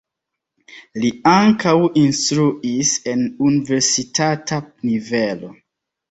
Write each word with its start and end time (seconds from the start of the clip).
Li 1.01 1.09
ankaŭ 1.31 1.73
instruis 2.03 2.93
en 3.11 3.21
universitata 3.49 4.59
nivelo. 4.89 5.51